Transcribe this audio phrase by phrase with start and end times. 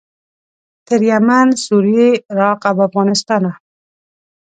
[0.87, 3.51] تر یمن، سوریې، عراق او افغانستانه.